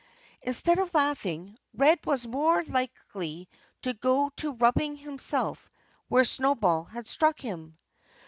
[0.41, 3.47] Instead of laughing, Red was more likely
[3.83, 5.69] to go to rubbing himself
[6.07, 7.77] where Snowball had struck him.